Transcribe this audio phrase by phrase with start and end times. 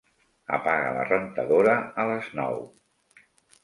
[0.57, 2.63] Apaga la rentadora a les nou.